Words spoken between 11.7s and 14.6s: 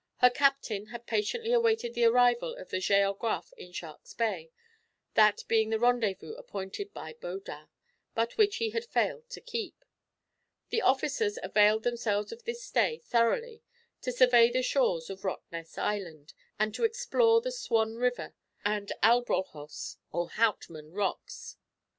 themselves of this stay thoroughly to survey